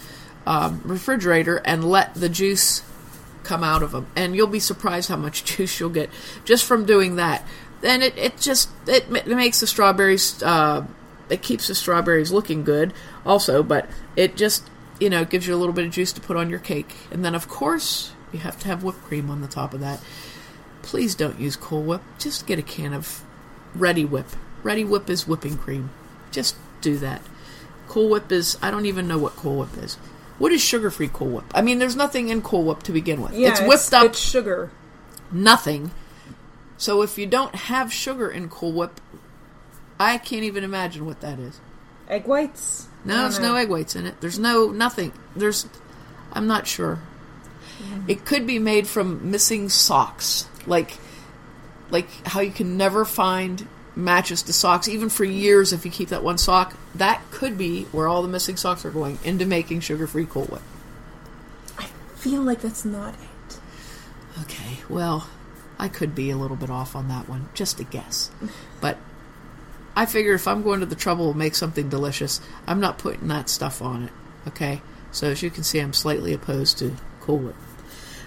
um, 0.47 0.81
refrigerator 0.85 1.57
and 1.65 1.85
let 1.85 2.15
the 2.15 2.29
juice 2.29 2.83
come 3.43 3.65
out 3.65 3.83
of 3.83 3.93
them. 3.93 4.07
And 4.17 4.37
you'll 4.37 4.47
be 4.47 4.61
surprised 4.61 5.09
how 5.09 5.17
much 5.17 5.45
juice 5.57 5.81
you'll 5.81 5.91
get 5.91 6.11
just 6.45 6.65
from 6.65 6.85
doing 6.85 7.17
that. 7.17 7.47
And 7.83 8.03
it, 8.03 8.17
it 8.19 8.39
just 8.39 8.69
it, 8.87 9.07
it 9.11 9.27
makes 9.27 9.61
the 9.61 9.67
strawberries 9.67 10.43
uh, 10.43 10.87
it 11.31 11.43
keeps 11.43 11.69
the 11.69 11.75
strawberries 11.75 12.31
looking 12.31 12.65
good 12.65 12.93
also, 13.25 13.63
but 13.63 13.89
it 14.17 14.37
just 14.37 14.69
you 14.99 15.09
know 15.09 15.25
gives 15.25 15.47
you 15.47 15.55
a 15.55 15.57
little 15.57 15.73
bit 15.73 15.87
of 15.87 15.93
juice 15.93 16.13
to 16.13 16.21
put 16.21 16.37
on 16.37 16.51
your 16.51 16.59
cake. 16.59 16.95
And 17.11 17.25
then 17.25 17.35
of 17.35 17.49
course 17.49 18.13
you 18.33 18.41
have 18.41 18.59
to 18.61 18.69
have 18.69 18.85
whipped 18.85 19.03
cream 19.05 19.31
on 19.31 19.41
the 19.41 19.49
top 19.49 19.73
of 19.73 19.81
that 19.81 20.01
please 20.83 21.15
don't 21.15 21.41
use 21.41 21.57
Cool 21.57 21.83
Whip. 21.83 22.03
Just 22.19 22.47
get 22.47 22.59
a 22.59 22.63
can 22.63 22.93
of 22.93 23.23
Reddi-wip. 23.77 24.27
Ready 24.63 24.85
Whip 24.85 25.09
is 25.09 25.27
whipping 25.27 25.57
cream. 25.57 25.91
Just 26.31 26.57
do 26.81 26.99
that. 26.99 27.23
Cool 27.89 28.09
Whip 28.09 28.31
is, 28.31 28.59
I 28.63 28.71
don't 28.71 28.87
even 28.87 29.09
know 29.09 29.19
what 29.19 29.37
Cool 29.37 29.59
Whip 29.59 29.77
is. 29.83 29.97
What 30.39 30.53
is 30.53 30.63
sugar 30.63 30.91
free 30.91 31.11
Cool 31.13 31.29
Whip? 31.29 31.45
I 31.55 31.63
mean, 31.63 31.79
there's 31.79 31.97
nothing 31.97 32.29
in 32.29 32.43
Cool 32.43 32.65
Whip 32.65 32.83
to 32.85 32.93
begin 32.93 33.21
with. 33.21 33.33
Yeah, 33.33 33.51
it's 33.51 33.61
whipped 33.61 33.75
it's, 33.75 33.93
up. 33.93 34.07
It's 34.07 34.19
sugar. 34.19 34.71
Nothing. 35.33 35.91
So 36.77 37.03
if 37.03 37.19
you 37.19 37.27
don't 37.27 37.55
have 37.55 37.93
sugar 37.93 38.31
in 38.31 38.49
Cool 38.49 38.73
Whip, 38.73 39.01
I 39.99 40.19
can't 40.19 40.45
even 40.45 40.65
imagine 40.65 41.05
what 41.05 41.21
that 41.21 41.39
is. 41.39 41.61
Egg 42.09 42.27
whites? 42.27 42.89
No, 43.05 43.23
there's 43.23 43.39
no 43.39 43.55
egg 43.55 43.69
whites 43.69 43.95
in 43.95 44.07
it. 44.07 44.21
There's 44.21 44.39
no 44.39 44.71
nothing. 44.71 45.13
There's, 45.37 45.67
I'm 46.33 46.47
not 46.47 46.67
sure. 46.67 47.01
Mm-hmm. 47.83 48.11
It 48.11 48.25
could 48.25 48.47
be 48.47 48.59
made 48.59 48.87
from 48.87 49.31
missing 49.31 49.69
socks 49.69 50.49
like 50.67 50.97
like 51.91 52.09
how 52.27 52.41
you 52.41 52.51
can 52.51 52.77
never 52.77 53.05
find 53.05 53.67
matches 53.97 54.43
to 54.45 54.53
socks 54.53 54.89
even 54.89 55.09
for 55.09 55.25
years 55.25 55.73
if 55.73 55.85
you 55.85 55.91
keep 55.91 56.09
that 56.11 56.23
one 56.23 56.39
sock. 56.39 56.77
That 56.95 57.21
could 57.31 57.59
be 57.59 57.85
where 57.85 58.07
all 58.07 58.23
the 58.23 58.29
missing 58.29 58.57
socks 58.57 58.85
are 58.85 58.91
going 58.91 59.19
into 59.25 59.45
making 59.45 59.81
sugar-free 59.81 60.27
cool 60.31 60.45
whip. 60.45 60.63
I 61.79 61.87
feel 62.17 62.43
like 62.43 62.61
that's 62.61 62.85
not 62.85 63.15
it. 63.15 63.59
Okay 64.43 64.79
well 64.89 65.29
i 65.79 65.89
could 65.89 66.15
be 66.15 66.31
a 66.31 66.37
little 66.37 66.57
bit 66.57 66.69
off 66.71 66.95
on 66.95 67.09
that 67.09 67.29
one 67.29 67.49
just 67.55 67.81
a 67.81 67.85
guess. 67.85 68.31
But 68.81 68.97
i 69.97 70.07
figure 70.07 70.35
if 70.35 70.47
i'm 70.49 70.63
going 70.63 70.81
to 70.81 70.87
the 70.87 70.95
trouble 70.95 71.33
to 71.33 71.39
make 71.39 71.55
something 71.55 71.89
delicious 71.89 72.41
i'm 72.67 72.81
not 72.81 72.99
putting 72.99 73.29
that 73.29 73.49
stuff 73.49 73.83
on 73.83 74.05
it 74.05 74.13
okay? 74.47 74.81
So 75.13 75.29
as 75.29 75.43
you 75.43 75.51
can 75.51 75.65
see 75.65 75.79
i'm 75.79 75.93
slightly 75.93 76.33
opposed 76.33 76.79
to 76.79 76.97
cool 77.21 77.39
whip. 77.39 77.57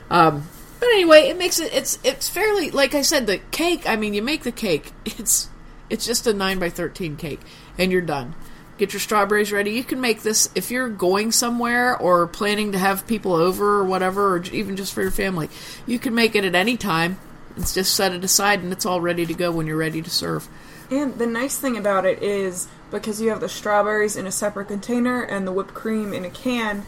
Um, 0.10 0.48
but 0.84 0.92
anyway, 0.96 1.30
it 1.30 1.38
makes 1.38 1.60
it 1.60 1.74
it's 1.74 1.98
it's 2.04 2.28
fairly 2.28 2.70
like 2.70 2.94
I 2.94 3.04
said 3.04 3.25
the 3.25 3.38
cake. 3.52 3.88
I 3.88 3.96
mean, 3.96 4.13
you 4.13 4.22
make 4.22 4.44
the 4.44 4.52
cake. 4.52 4.92
It's 5.18 5.50
it's 5.90 6.06
just 6.06 6.28
a 6.28 6.34
nine 6.34 6.60
by 6.60 6.70
thirteen 6.70 7.16
cake, 7.16 7.40
and 7.78 7.90
you're 7.90 8.02
done. 8.02 8.36
Get 8.78 8.92
your 8.92 9.00
strawberries 9.00 9.54
ready. 9.54 9.72
You 9.72 9.86
can 9.86 10.02
make 10.02 10.24
this 10.24 10.50
if 10.56 10.72
you're 10.72 10.90
going 10.90 11.32
somewhere 11.32 11.96
or 11.96 12.28
planning 12.28 12.74
to 12.74 12.78
have 12.78 13.08
people 13.08 13.32
over 13.32 13.80
or 13.80 13.86
whatever, 13.86 14.36
or 14.36 14.44
even 14.52 14.75
just 14.75 14.94
for 14.94 15.02
your 15.02 15.12
family. 15.12 15.50
You 15.86 16.00
can 16.00 16.13
make 16.13 16.36
it 16.36 16.44
at 16.44 16.56
any 16.56 16.75
time. 16.75 17.18
It's 17.56 17.74
just 17.74 17.96
set 17.96 18.12
it 18.12 18.24
aside, 18.25 18.60
and 18.60 18.74
it's 18.74 18.86
all 18.86 19.00
ready 19.00 19.25
to 19.25 19.34
go 19.34 19.52
when 19.52 19.68
you're 19.68 19.78
ready 19.78 20.02
to 20.02 20.10
serve. 20.10 20.50
And 20.92 21.18
the 21.18 21.28
nice 21.28 21.58
thing 21.58 21.78
about 21.78 22.06
it 22.06 22.22
is 22.22 22.68
because 22.92 23.22
you 23.22 23.30
have 23.30 23.40
the 23.40 23.48
strawberries 23.48 24.18
in 24.18 24.28
a 24.28 24.32
separate 24.32 24.68
container 24.68 25.22
and 25.22 25.48
the 25.48 25.54
whipped 25.54 25.74
cream 25.74 26.12
in 26.12 26.25
a 26.25 26.30
can, 26.30 26.86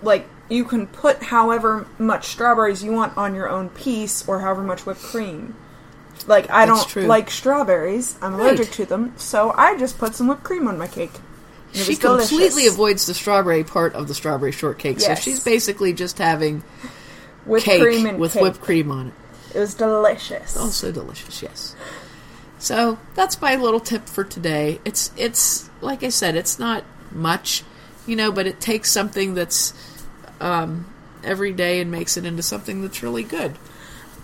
like 0.00 0.28
you 0.48 0.64
can 0.64 0.86
put 0.86 1.22
however 1.24 1.86
much 1.98 2.26
strawberries 2.28 2.82
you 2.84 2.92
want 2.92 3.16
on 3.16 3.34
your 3.34 3.48
own 3.48 3.68
piece 3.70 4.26
or 4.28 4.40
however 4.40 4.62
much 4.62 4.86
whipped 4.86 5.02
cream. 5.02 5.54
Like 6.26 6.48
I 6.50 6.66
That's 6.66 6.80
don't 6.80 6.88
true. 6.90 7.02
like 7.06 7.30
strawberries. 7.30 8.16
I'm 8.22 8.34
Right. 8.36 8.46
allergic 8.46 8.70
to 8.74 8.86
them, 8.86 9.12
so 9.16 9.52
I 9.56 9.76
just 9.76 9.98
put 9.98 10.14
some 10.14 10.28
whipped 10.28 10.44
cream 10.44 10.66
on 10.68 10.78
my 10.78 10.86
cake. 10.86 11.12
She 11.72 11.90
was 11.90 11.98
delicious. 11.98 12.28
completely 12.30 12.66
avoids 12.66 13.06
the 13.06 13.12
strawberry 13.14 13.62
part 13.64 13.94
of 13.94 14.08
the 14.08 14.14
strawberry 14.14 14.52
shortcake, 14.52 14.98
Yes. 15.00 15.18
so 15.18 15.22
she's 15.22 15.40
basically 15.40 15.92
just 15.92 16.18
having 16.18 16.62
whipped 17.44 17.64
cake 17.66 17.82
cream 17.82 18.06
and 18.06 18.18
with 18.18 18.32
cake. 18.32 18.42
whipped 18.42 18.60
cream 18.62 18.90
on 18.90 19.08
it. 19.08 19.12
It 19.56 19.60
was 19.60 19.74
delicious. 19.74 20.56
Oh, 20.56 20.62
also 20.62 20.90
delicious, 20.90 21.42
yes. 21.42 21.74
So 22.58 22.98
that's 23.14 23.40
my 23.40 23.56
little 23.56 23.80
tip 23.80 24.08
for 24.08 24.24
today. 24.24 24.80
It's 24.84 25.10
it's 25.16 25.68
like 25.82 26.02
I 26.02 26.08
said, 26.08 26.34
it's 26.36 26.58
not 26.58 26.84
much, 27.12 27.62
you 28.06 28.16
know, 28.16 28.32
but 28.32 28.46
it 28.46 28.60
takes 28.60 28.90
something 28.90 29.34
that's 29.34 29.74
um, 30.40 30.86
every 31.24 31.52
day 31.52 31.80
and 31.80 31.90
makes 31.90 32.16
it 32.16 32.24
into 32.24 32.42
something 32.42 32.82
that's 32.82 33.02
really 33.02 33.22
good. 33.22 33.56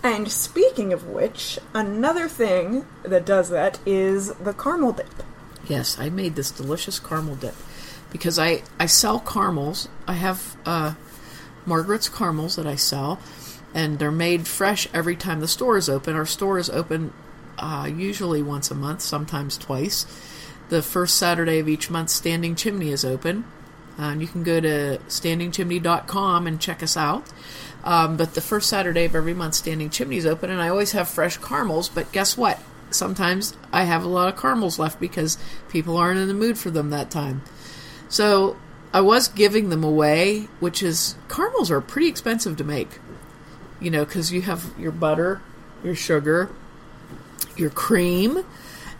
And 0.03 0.29
speaking 0.29 0.91
of 0.91 1.07
which, 1.07 1.59
another 1.73 2.27
thing 2.27 2.85
that 3.03 3.25
does 3.25 3.49
that 3.49 3.79
is 3.85 4.33
the 4.33 4.53
caramel 4.53 4.91
dip. 4.91 5.23
Yes, 5.67 5.97
I 5.97 6.09
made 6.09 6.35
this 6.35 6.51
delicious 6.51 6.99
caramel 6.99 7.35
dip 7.35 7.55
because 8.11 8.37
I, 8.37 8.63
I 8.79 8.85
sell 8.85 9.19
caramels. 9.19 9.87
I 10.05 10.13
have 10.13 10.57
uh, 10.65 10.95
Margaret's 11.65 12.09
caramels 12.09 12.57
that 12.57 12.67
I 12.67 12.75
sell, 12.75 13.19
and 13.73 13.97
they're 13.97 14.11
made 14.11 14.45
fresh 14.45 14.89
every 14.93 15.15
time 15.15 15.39
the 15.39 15.47
store 15.47 15.77
is 15.77 15.87
open. 15.87 16.15
Our 16.15 16.25
store 16.25 16.59
is 16.59 16.69
open 16.69 17.13
uh, 17.57 17.89
usually 17.93 18.41
once 18.41 18.71
a 18.71 18.75
month, 18.75 19.01
sometimes 19.01 19.57
twice. 19.57 20.05
The 20.67 20.81
first 20.81 21.15
Saturday 21.15 21.59
of 21.59 21.69
each 21.69 21.89
month, 21.89 22.09
Standing 22.09 22.55
Chimney 22.55 22.89
is 22.89 23.05
open. 23.05 23.45
And 23.97 24.21
you 24.21 24.27
can 24.27 24.43
go 24.43 24.59
to 24.59 24.99
standingchimney.com 25.07 26.47
and 26.47 26.59
check 26.59 26.81
us 26.81 26.97
out. 26.97 27.25
Um, 27.83 28.17
but 28.17 28.33
the 28.33 28.41
first 28.41 28.69
Saturday 28.69 29.05
of 29.05 29.15
every 29.15 29.33
month, 29.33 29.55
Standing 29.55 29.89
Chimney 29.89 30.17
is 30.17 30.25
open, 30.25 30.49
and 30.49 30.61
I 30.61 30.69
always 30.69 30.93
have 30.93 31.09
fresh 31.09 31.37
caramels. 31.37 31.89
But 31.89 32.11
guess 32.11 32.37
what? 32.37 32.59
Sometimes 32.89 33.55
I 33.71 33.83
have 33.83 34.03
a 34.03 34.07
lot 34.07 34.33
of 34.33 34.39
caramels 34.39 34.79
left 34.79 34.99
because 34.99 35.37
people 35.69 35.97
aren't 35.97 36.19
in 36.19 36.27
the 36.27 36.33
mood 36.33 36.57
for 36.57 36.69
them 36.69 36.91
that 36.91 37.11
time. 37.11 37.41
So 38.07 38.57
I 38.93 39.01
was 39.01 39.27
giving 39.27 39.69
them 39.69 39.83
away, 39.83 40.47
which 40.59 40.81
is 40.81 41.15
caramels 41.27 41.71
are 41.71 41.81
pretty 41.81 42.07
expensive 42.07 42.57
to 42.57 42.63
make. 42.63 42.99
You 43.81 43.91
know, 43.91 44.05
because 44.05 44.31
you 44.31 44.43
have 44.43 44.71
your 44.77 44.91
butter, 44.91 45.41
your 45.83 45.95
sugar, 45.95 46.49
your 47.57 47.69
cream, 47.69 48.45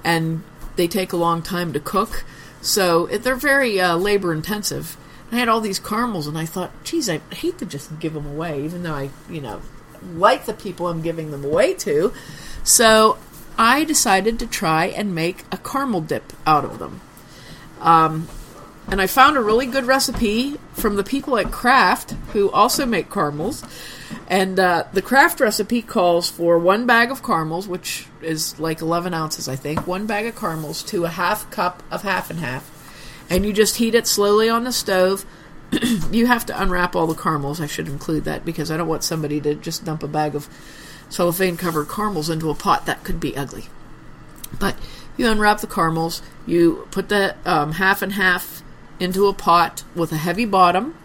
and 0.03 0.43
they 0.75 0.88
take 0.88 1.13
a 1.13 1.17
long 1.17 1.41
time 1.41 1.71
to 1.73 1.79
cook. 1.79 2.25
So 2.63 3.05
it, 3.08 3.24
they're 3.24 3.36
very 3.36 3.79
uh, 3.79 3.98
labor 3.98 4.34
intensive. 4.34 4.98
I 5.32 5.36
had 5.36 5.50
all 5.50 5.62
these 5.62 5.79
caramels, 5.79 6.27
and 6.27 6.38
I 6.38 6.46
thought, 6.46 6.72
geez, 6.84 7.10
I 7.10 7.20
hate 7.32 7.58
to 7.58 7.65
just 7.65 8.00
give 8.00 8.13
them 8.13 8.25
away, 8.25 8.63
even 8.63 8.84
though 8.84 8.93
I, 8.93 9.10
you 9.29 9.41
know, 9.41 9.62
like 10.15 10.46
the 10.46 10.53
people 10.53 10.88
I'm 10.88 11.01
giving 11.01 11.32
them 11.32 11.43
away 11.43 11.74
to. 11.75 12.13
So 12.63 13.17
I 13.58 13.84
decided 13.84 14.39
to 14.39 14.48
try 14.48 14.86
and 14.86 15.13
make 15.13 15.43
a 15.51 15.58
caramel 15.58 16.01
dip 16.01 16.32
out 16.48 16.63
of 16.63 16.79
them. 16.79 17.01
Um, 17.82 18.27
and 18.89 19.01
I 19.01 19.07
found 19.07 19.37
a 19.37 19.41
really 19.41 19.65
good 19.65 19.85
recipe 19.85 20.57
from 20.73 20.95
the 20.95 21.03
people 21.03 21.37
at 21.37 21.51
Kraft 21.51 22.11
who 22.33 22.51
also 22.51 22.85
make 22.85 23.11
caramels. 23.11 23.63
And 24.27 24.59
uh, 24.59 24.85
the 24.93 25.01
Kraft 25.01 25.39
recipe 25.39 25.81
calls 25.81 26.29
for 26.29 26.59
one 26.59 26.85
bag 26.85 27.11
of 27.11 27.23
caramels, 27.23 27.67
which 27.67 28.07
is 28.21 28.59
like 28.59 28.81
11 28.81 29.13
ounces, 29.13 29.47
I 29.47 29.55
think, 29.55 29.87
one 29.87 30.05
bag 30.05 30.27
of 30.27 30.35
caramels 30.35 30.83
to 30.83 31.05
a 31.05 31.09
half 31.09 31.49
cup 31.49 31.81
of 31.91 32.03
half 32.03 32.29
and 32.29 32.39
half. 32.39 32.69
And 33.29 33.45
you 33.45 33.53
just 33.53 33.77
heat 33.77 33.95
it 33.95 34.05
slowly 34.05 34.49
on 34.49 34.63
the 34.63 34.71
stove. 34.71 35.25
you 36.11 36.27
have 36.27 36.45
to 36.47 36.61
unwrap 36.61 36.95
all 36.95 37.07
the 37.07 37.15
caramels. 37.15 37.59
I 37.59 37.67
should 37.67 37.87
include 37.87 38.25
that 38.25 38.45
because 38.45 38.69
I 38.69 38.77
don't 38.77 38.87
want 38.87 39.03
somebody 39.03 39.41
to 39.41 39.55
just 39.55 39.85
dump 39.85 40.03
a 40.03 40.07
bag 40.07 40.35
of 40.35 40.47
cellophane 41.09 41.57
covered 41.57 41.89
caramels 41.89 42.29
into 42.29 42.49
a 42.49 42.55
pot. 42.55 42.85
That 42.85 43.03
could 43.03 43.19
be 43.19 43.35
ugly. 43.35 43.65
But 44.59 44.75
you 45.17 45.27
unwrap 45.27 45.61
the 45.61 45.67
caramels, 45.67 46.21
you 46.45 46.87
put 46.91 47.09
the 47.09 47.35
um, 47.45 47.73
half 47.73 48.01
and 48.01 48.13
half 48.13 48.62
into 49.00 49.27
a 49.27 49.33
pot 49.33 49.83
with 49.95 50.12
a 50.12 50.17
heavy 50.17 50.45
bottom, 50.45 50.95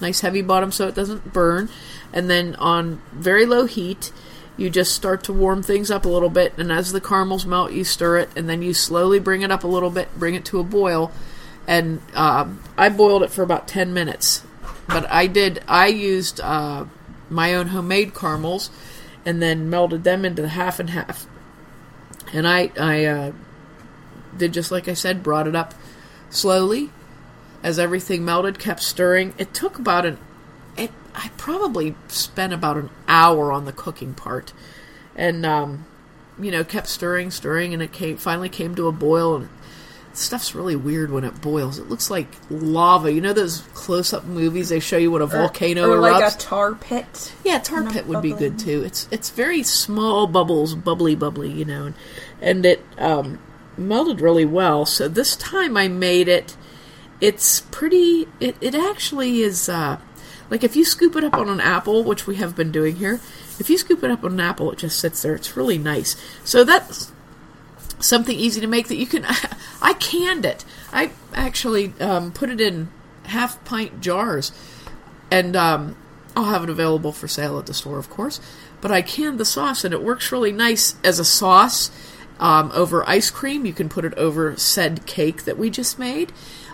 nice 0.00 0.20
heavy 0.20 0.42
bottom 0.42 0.72
so 0.72 0.88
it 0.88 0.94
doesn't 0.94 1.32
burn, 1.32 1.68
and 2.12 2.28
then 2.28 2.54
on 2.56 3.00
very 3.12 3.46
low 3.46 3.66
heat, 3.66 4.12
you 4.56 4.68
just 4.68 4.94
start 4.94 5.24
to 5.24 5.32
warm 5.32 5.62
things 5.62 5.90
up 5.90 6.04
a 6.04 6.08
little 6.08 6.28
bit, 6.28 6.52
and 6.58 6.70
as 6.70 6.92
the 6.92 7.00
caramels 7.00 7.46
melt, 7.46 7.72
you 7.72 7.84
stir 7.84 8.18
it, 8.18 8.30
and 8.36 8.48
then 8.48 8.62
you 8.62 8.74
slowly 8.74 9.18
bring 9.18 9.42
it 9.42 9.50
up 9.50 9.64
a 9.64 9.68
little 9.68 9.90
bit, 9.90 10.08
bring 10.18 10.34
it 10.34 10.44
to 10.44 10.58
a 10.58 10.64
boil, 10.64 11.12
and 11.66 12.00
um, 12.14 12.62
I 12.76 12.88
boiled 12.88 13.22
it 13.22 13.30
for 13.30 13.42
about 13.42 13.68
10 13.68 13.94
minutes. 13.94 14.42
But 14.86 15.08
I 15.10 15.28
did, 15.28 15.62
I 15.68 15.86
used 15.86 16.40
uh, 16.40 16.86
my 17.28 17.54
own 17.54 17.68
homemade 17.68 18.14
caramels 18.14 18.70
and 19.24 19.40
then 19.40 19.70
melted 19.70 20.02
them 20.02 20.24
into 20.24 20.42
the 20.42 20.48
half 20.48 20.80
and 20.80 20.90
half. 20.90 21.26
And 22.32 22.46
I, 22.46 22.72
I 22.78 23.04
uh, 23.04 23.32
did 24.36 24.52
just 24.52 24.70
like 24.70 24.88
I 24.88 24.94
said, 24.94 25.22
brought 25.22 25.46
it 25.46 25.54
up 25.54 25.74
slowly 26.28 26.90
as 27.62 27.78
everything 27.78 28.24
melted, 28.24 28.58
kept 28.58 28.82
stirring. 28.82 29.34
It 29.38 29.52
took 29.52 29.78
about 29.78 30.06
an, 30.06 30.18
it, 30.76 30.90
I 31.14 31.30
probably 31.36 31.94
spent 32.08 32.52
about 32.52 32.76
an 32.76 32.90
hour 33.06 33.52
on 33.52 33.64
the 33.64 33.72
cooking 33.72 34.14
part, 34.14 34.52
and 35.14 35.44
um, 35.44 35.84
you 36.38 36.50
know, 36.50 36.64
kept 36.64 36.88
stirring, 36.88 37.30
stirring, 37.30 37.74
and 37.74 37.82
it 37.82 37.92
came 37.92 38.16
finally 38.16 38.48
came 38.48 38.74
to 38.76 38.88
a 38.88 38.92
boil. 38.92 39.36
And 39.36 39.48
stuff's 40.12 40.54
really 40.54 40.76
weird 40.76 41.10
when 41.10 41.24
it 41.24 41.40
boils. 41.40 41.78
It 41.78 41.88
looks 41.88 42.10
like 42.10 42.28
lava. 42.50 43.12
You 43.12 43.20
know 43.20 43.32
those 43.32 43.60
close-up 43.74 44.24
movies 44.24 44.68
they 44.68 44.80
show 44.80 44.96
you 44.96 45.10
when 45.10 45.22
a 45.22 45.26
volcano 45.26 45.88
or, 45.88 45.98
or 45.98 46.00
erupts. 46.00 46.20
like 46.20 46.34
a 46.34 46.38
tar 46.38 46.74
pit. 46.74 47.34
Yeah, 47.44 47.58
tar 47.58 47.84
pit 47.90 48.06
would 48.06 48.22
be 48.22 48.32
good 48.32 48.58
too. 48.58 48.82
It's 48.82 49.08
it's 49.10 49.30
very 49.30 49.62
small 49.62 50.26
bubbles, 50.26 50.74
bubbly, 50.74 51.14
bubbly, 51.14 51.50
you 51.50 51.64
know, 51.64 51.86
and, 51.86 51.94
and 52.40 52.66
it 52.66 52.84
um, 52.98 53.38
melted 53.76 54.20
really 54.20 54.44
well. 54.44 54.86
So 54.86 55.08
this 55.08 55.36
time 55.36 55.76
I 55.76 55.88
made 55.88 56.28
it. 56.28 56.56
It's 57.20 57.60
pretty. 57.60 58.28
It 58.40 58.56
it 58.60 58.74
actually 58.74 59.42
is. 59.42 59.68
Uh, 59.68 59.98
like 60.50 60.64
if 60.64 60.74
you 60.74 60.84
scoop 60.84 61.14
it 61.14 61.22
up 61.22 61.34
on 61.34 61.48
an 61.48 61.60
apple, 61.60 62.02
which 62.02 62.26
we 62.26 62.36
have 62.36 62.56
been 62.56 62.72
doing 62.72 62.96
here. 62.96 63.20
If 63.60 63.70
you 63.70 63.78
scoop 63.78 64.02
it 64.02 64.10
up 64.10 64.24
on 64.24 64.32
an 64.32 64.40
apple, 64.40 64.72
it 64.72 64.78
just 64.78 64.98
sits 64.98 65.22
there. 65.22 65.34
It's 65.34 65.56
really 65.56 65.78
nice. 65.78 66.16
So 66.44 66.64
that's 66.64 67.12
something 68.00 68.36
easy 68.36 68.60
to 68.60 68.66
make 68.66 68.88
that 68.88 68.96
you 68.96 69.06
can. 69.06 69.24
I 69.82 69.94
canned 69.94 70.44
it. 70.44 70.64
I 70.92 71.12
actually 71.34 71.92
um, 72.00 72.32
put 72.32 72.50
it 72.50 72.60
in 72.60 72.88
half 73.24 73.62
pint 73.64 74.00
jars, 74.00 74.50
and 75.30 75.54
um, 75.54 75.96
I'll 76.34 76.44
have 76.44 76.64
it 76.64 76.70
available 76.70 77.12
for 77.12 77.28
sale 77.28 77.58
at 77.58 77.66
the 77.66 77.74
store, 77.74 77.98
of 77.98 78.10
course. 78.10 78.40
But 78.80 78.90
I 78.90 79.02
canned 79.02 79.38
the 79.38 79.44
sauce, 79.44 79.84
and 79.84 79.94
it 79.94 80.02
works 80.02 80.32
really 80.32 80.52
nice 80.52 80.96
as 81.04 81.18
a 81.18 81.24
sauce 81.24 81.90
um, 82.40 82.72
over 82.74 83.08
ice 83.08 83.30
cream. 83.30 83.66
You 83.66 83.72
can 83.72 83.88
put 83.88 84.04
it 84.04 84.14
over 84.14 84.56
said 84.56 85.06
cake 85.06 85.44
that 85.44 85.58
we 85.58 85.70
just 85.70 85.98
made. 85.98 86.32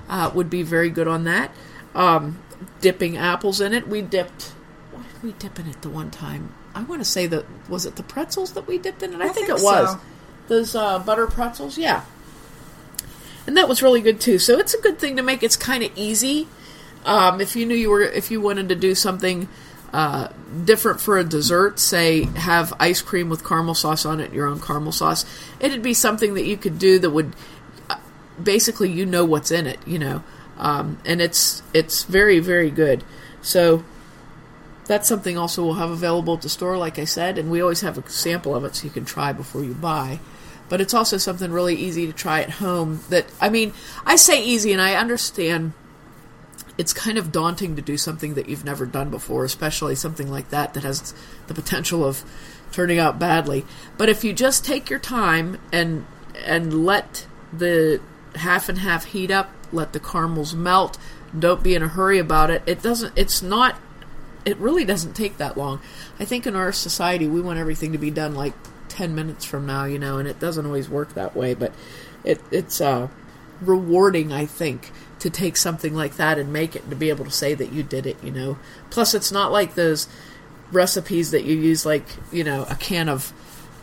Uh, 0.08 0.30
would 0.34 0.48
be 0.50 0.62
very 0.62 0.90
good 0.90 1.08
on 1.08 1.25
that. 1.25 1.50
Um, 1.94 2.40
dipping 2.80 3.16
apples 3.16 3.60
in 3.60 3.72
it. 3.72 3.88
We 3.88 4.02
dipped. 4.02 4.52
What 4.92 5.04
did 5.12 5.22
we 5.22 5.32
dip 5.32 5.58
in 5.58 5.66
it 5.66 5.82
the 5.82 5.88
one 5.88 6.10
time? 6.10 6.54
I 6.75 6.82
want 6.82 7.00
to 7.00 7.04
say 7.04 7.26
that 7.26 7.46
was 7.68 7.86
it 7.86 7.96
the 7.96 8.02
pretzels 8.02 8.52
that 8.52 8.66
we 8.66 8.78
dipped 8.78 9.02
in 9.02 9.14
it. 9.14 9.20
I, 9.20 9.25
I 9.25 9.28
think, 9.28 9.46
think 9.46 9.60
it 9.60 9.64
was 9.64 9.92
so. 9.92 10.00
those 10.48 10.75
uh, 10.75 10.98
butter 10.98 11.26
pretzels. 11.26 11.78
Yeah, 11.78 12.04
and 13.46 13.56
that 13.56 13.68
was 13.68 13.82
really 13.82 14.00
good 14.00 14.20
too. 14.20 14.38
So 14.38 14.58
it's 14.58 14.75
a 14.75 14.80
good 14.80 14.98
thing 14.98 15.16
to 15.16 15.22
make. 15.22 15.42
It's 15.42 15.56
kind 15.56 15.82
of 15.82 15.90
easy. 15.96 16.48
Um, 17.04 17.40
if 17.40 17.56
you 17.56 17.66
knew 17.66 17.75
you 17.75 17.90
were, 17.90 18.02
if 18.02 18.30
you 18.30 18.40
wanted 18.40 18.68
to 18.68 18.75
do 18.75 18.94
something 18.94 19.48
uh, 19.92 20.28
different 20.64 21.00
for 21.00 21.18
a 21.18 21.25
dessert, 21.25 21.78
say 21.78 22.25
have 22.25 22.75
ice 22.78 23.00
cream 23.00 23.28
with 23.28 23.46
caramel 23.46 23.75
sauce 23.75 24.04
on 24.04 24.20
it, 24.20 24.32
your 24.32 24.46
own 24.46 24.60
caramel 24.60 24.92
sauce, 24.92 25.25
it'd 25.60 25.82
be 25.82 25.94
something 25.94 26.34
that 26.34 26.44
you 26.44 26.56
could 26.56 26.78
do 26.78 26.98
that 26.98 27.10
would 27.10 27.34
basically 28.43 28.90
you 28.90 29.07
know 29.07 29.25
what's 29.25 29.50
in 29.50 29.66
it, 29.66 29.78
you 29.87 29.99
know, 29.99 30.23
um, 30.59 30.99
and 31.05 31.21
it's 31.21 31.62
it's 31.75 32.05
very 32.05 32.38
very 32.38 32.71
good. 32.71 33.05
So 33.43 33.85
that's 34.87 35.09
something 35.09 35.37
also 35.37 35.64
we'll 35.64 35.75
have 35.75 35.90
available 35.90 36.35
at 36.35 36.43
the 36.43 36.49
store, 36.49 36.78
like 36.78 36.99
I 36.99 37.05
said, 37.05 37.38
and 37.38 37.50
we 37.50 37.61
always 37.61 37.81
have 37.81 37.99
a 37.99 38.09
sample 38.09 38.55
of 38.55 38.64
it 38.64 38.76
so 38.76 38.85
you 38.85 38.90
can 38.90 39.05
try 39.05 39.33
before 39.33 39.64
you 39.64 39.75
buy. 39.75 40.21
But 40.69 40.81
it's 40.81 40.95
also 40.95 41.16
something 41.16 41.52
really 41.52 41.76
easy 41.76 42.07
to 42.07 42.12
try 42.12 42.43
at 42.43 42.50
home. 42.50 43.00
That 43.09 43.26
I 43.40 43.49
mean, 43.49 43.73
I 44.05 44.16
say 44.16 44.43
easy, 44.43 44.73
and 44.73 44.81
I 44.81 44.95
understand 44.95 45.73
it's 46.78 46.93
kind 46.93 47.19
of 47.19 47.33
daunting 47.33 47.76
to 47.76 47.83
do 47.83 47.97
something 47.97 48.35
that 48.35 48.49
you've 48.49 48.64
never 48.64 48.85
done 48.85 49.11
before, 49.11 49.45
especially 49.45 49.95
something 49.95 50.31
like 50.31 50.50
that 50.50 50.75
that 50.75 50.83
has 50.83 51.14
the 51.47 51.55
potential 51.55 52.05
of 52.05 52.25
turning 52.73 52.99
out 52.99 53.19
badly. 53.19 53.64
But 53.97 54.09
if 54.09 54.25
you 54.25 54.33
just 54.33 54.64
take 54.64 54.90
your 54.90 54.99
time 54.99 55.59
and 55.73 56.07
and 56.45 56.85
let 56.85 57.26
the 57.52 58.00
half 58.38 58.69
and 58.69 58.78
half 58.78 59.07
heat 59.07 59.31
up, 59.31 59.50
let 59.73 59.93
the 59.93 60.00
caramels 60.00 60.55
melt, 60.55 60.99
don't 61.37 61.62
be 61.62 61.75
in 61.75 61.83
a 61.83 61.88
hurry 61.88 62.19
about 62.19 62.50
it. 62.50 62.62
It 62.66 62.83
doesn't 62.83 63.12
it's 63.16 63.43
not 63.43 63.81
it 64.45 64.57
really 64.59 64.85
doesn't 64.85 65.14
take 65.14 65.38
that 65.38 65.57
long. 65.57 65.81
I 66.21 66.25
think 66.25 66.47
in 66.47 66.55
our 66.55 66.73
society 66.73 67.26
we 67.26 67.40
want 67.40 67.59
everything 67.59 67.93
to 67.93 67.99
be 67.99 68.11
done 68.11 68.35
like 68.35 68.55
10 68.88 69.14
minutes 69.14 69.45
from 69.45 69.66
now, 69.66 69.85
you 69.85 69.99
know, 69.99 70.19
and 70.19 70.28
it 70.28 70.38
doesn't 70.38 70.64
always 70.64 70.88
work 70.88 71.14
that 71.14 71.37
way, 71.37 71.55
but 71.55 71.73
it 72.25 72.40
it's 72.50 72.81
uh 72.81 73.09
rewarding, 73.61 74.33
I 74.33 74.47
think, 74.47 74.93
to 75.19 75.31
take 75.31 75.57
something 75.57 75.95
like 75.95 76.16
that 76.16 76.38
and 76.38 76.52
make 76.52 76.76
it 76.76 76.83
and 76.83 76.90
to 76.90 76.97
be 76.97 77.09
able 77.09 77.25
to 77.25 77.31
say 77.31 77.55
that 77.55 77.73
you 77.73 77.83
did 77.83 78.07
it, 78.07 78.23
you 78.23 78.31
know. 78.31 78.59
Plus, 78.90 79.14
it's 79.14 79.33
not 79.33 79.52
like 79.52 79.75
those 79.75 80.09
recipes 80.73 81.31
that 81.31 81.45
you 81.45 81.57
use, 81.57 81.87
like, 81.87 82.05
you 82.33 82.45
know, 82.45 82.66
a 82.69 82.75
can 82.75 83.09
of 83.09 83.33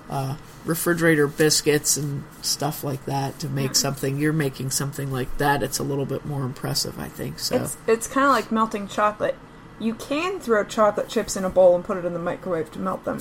uh, 0.10 0.38
refrigerator 0.66 1.28
biscuits 1.28 1.98
and 1.98 2.24
stuff 2.42 2.84
like 2.84 3.06
that 3.06 3.40
to 3.40 3.50
make 3.50 3.76
something. 3.76 4.18
You're 4.18 4.34
making 4.34 4.72
something 4.72 5.12
like 5.12 5.38
that. 5.38 5.64
It's 5.64 5.80
a 5.80 5.84
little 5.84 6.06
bit 6.06 6.26
more 6.26 6.44
impressive, 6.44 7.00
I 7.00 7.08
think. 7.08 7.40
So, 7.40 7.56
It's 7.56 7.78
it's 7.88 8.08
kind 8.08 8.26
of 8.26 8.32
like 8.32 8.52
melting 8.52 8.88
chocolate. 8.88 9.36
You 9.80 9.96
can 9.96 10.40
throw 10.40 10.64
chocolate 10.64 11.10
chips 11.10 11.36
in 11.36 11.44
a 11.44 11.50
bowl 11.50 11.76
and 11.76 11.84
put 11.84 11.98
it 11.98 12.06
in 12.06 12.14
the 12.14 12.20
microwave 12.20 12.72
to 12.74 12.80
melt 12.80 13.04
them. 13.06 13.20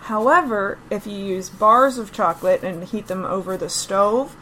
However, 0.00 0.78
if 0.90 1.06
you 1.06 1.16
use 1.16 1.48
bars 1.48 1.96
of 1.98 2.12
chocolate 2.12 2.62
and 2.62 2.84
heat 2.84 3.06
them 3.06 3.24
over 3.24 3.56
the 3.56 3.70
stove 3.70 4.36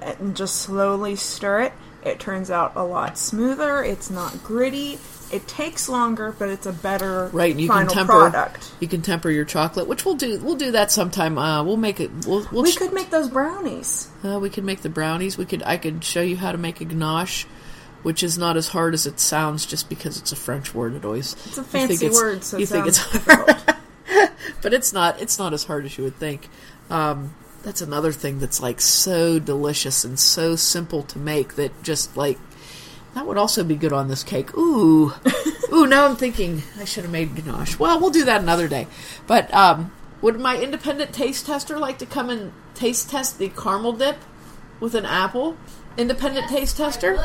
and 0.00 0.36
just 0.36 0.56
slowly 0.56 1.14
stir 1.16 1.60
it, 1.62 1.72
it 2.02 2.18
turns 2.18 2.50
out 2.50 2.72
a 2.74 2.84
lot 2.84 3.16
smoother. 3.16 3.82
It's 3.82 4.10
not 4.10 4.42
gritty, 4.42 4.98
It 5.32 5.48
takes 5.48 5.88
longer, 5.88 6.34
but 6.38 6.48
it's 6.48 6.66
a 6.66 6.72
better 6.72 7.28
Right, 7.32 7.50
and 7.52 7.60
you 7.60 7.68
final 7.68 7.88
can 7.88 7.96
temper. 8.06 8.12
product. 8.30 8.72
You 8.80 8.88
can 8.88 9.02
temper 9.02 9.30
your 9.30 9.44
chocolate, 9.44 9.86
which 9.88 10.04
we'll 10.04 10.14
do. 10.16 10.38
We'll 10.38 10.56
do 10.56 10.72
that 10.72 10.90
sometime. 10.92 11.38
Uh, 11.38 11.62
we'll 11.64 11.76
make 11.76 11.98
it. 12.00 12.10
We'll. 12.26 12.46
we'll 12.52 12.62
We 12.62 12.70
sh- 12.72 12.76
could 12.76 12.92
make 12.92 13.10
those 13.10 13.28
brownies. 13.28 14.08
Uh, 14.24 14.38
we 14.38 14.50
could 14.50 14.64
make 14.64 14.82
the 14.82 14.88
brownies. 14.88 15.36
We 15.36 15.44
could. 15.44 15.62
I 15.64 15.76
could 15.76 16.04
show 16.04 16.22
you 16.22 16.36
how 16.36 16.52
to 16.52 16.58
make 16.58 16.80
a 16.80 16.84
ganache, 16.84 17.44
which 18.02 18.22
is 18.22 18.38
not 18.38 18.56
as 18.56 18.68
hard 18.68 18.94
as 18.94 19.06
it 19.06 19.18
sounds, 19.18 19.66
just 19.66 19.88
because 19.88 20.18
it's 20.18 20.30
a 20.32 20.36
French 20.36 20.74
word. 20.74 20.94
It 20.94 21.04
always. 21.04 21.32
It's 21.46 21.58
a 21.58 21.64
fancy 21.64 22.06
it's- 22.06 22.14
word, 22.20 22.44
so 22.44 22.58
you 22.58 22.64
it 22.64 22.68
think 22.68 22.86
it's 22.86 22.98
hard, 22.98 23.56
but 24.62 24.72
it's 24.74 24.92
not. 24.92 25.20
It's 25.20 25.38
not 25.38 25.52
as 25.52 25.64
hard 25.64 25.84
as 25.84 25.96
you 25.98 26.04
would 26.04 26.16
think. 26.16 26.48
Um, 26.90 27.34
that's 27.62 27.80
another 27.80 28.12
thing 28.12 28.40
that's 28.40 28.60
like 28.60 28.80
so 28.80 29.38
delicious 29.38 30.04
and 30.04 30.18
so 30.18 30.54
simple 30.54 31.02
to 31.04 31.18
make 31.18 31.54
that 31.54 31.82
just 31.82 32.14
like 32.16 32.38
that 33.14 33.26
would 33.26 33.36
also 33.38 33.62
be 33.64 33.76
good 33.76 33.92
on 33.92 34.08
this 34.08 34.22
cake. 34.22 34.56
Ooh, 34.56 35.12
ooh. 35.72 35.86
Now 35.86 36.06
I'm 36.06 36.16
thinking 36.16 36.62
I 36.78 36.84
should 36.84 37.04
have 37.04 37.12
made 37.12 37.34
ganache. 37.36 37.78
Well, 37.78 38.00
we'll 38.00 38.10
do 38.10 38.24
that 38.24 38.40
another 38.42 38.68
day. 38.68 38.86
But 39.26 39.52
um, 39.54 39.92
would 40.20 40.38
my 40.40 40.56
independent 40.60 41.12
taste 41.12 41.46
tester 41.46 41.78
like 41.78 41.98
to 41.98 42.06
come 42.06 42.30
and 42.30 42.52
taste 42.74 43.10
test 43.10 43.38
the 43.38 43.48
caramel 43.50 43.92
dip 43.92 44.16
with 44.80 44.94
an 44.94 45.04
apple? 45.06 45.56
Independent 45.96 46.48
taste 46.48 46.76
tester. 46.76 47.18